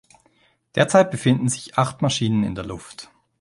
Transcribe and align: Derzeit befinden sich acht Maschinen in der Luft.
Derzeit 0.73 1.11
befinden 1.11 1.47
sich 1.47 1.77
acht 1.77 2.01
Maschinen 2.01 2.43
in 2.43 2.55
der 2.55 2.65
Luft. 2.65 3.11